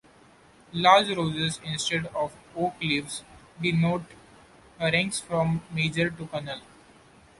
[0.73, 3.23] Large roses, instead of oak leaves,
[3.61, 4.01] denote
[4.79, 6.59] ranks from major to colonel.